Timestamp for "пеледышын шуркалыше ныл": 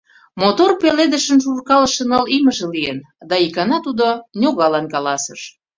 0.81-2.25